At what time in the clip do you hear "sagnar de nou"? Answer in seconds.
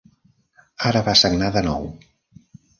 1.23-1.89